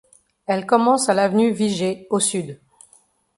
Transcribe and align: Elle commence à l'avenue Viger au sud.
Elle 0.47 0.65
commence 0.65 1.09
à 1.09 1.13
l'avenue 1.13 1.51
Viger 1.51 2.07
au 2.09 2.19
sud. 2.19 2.59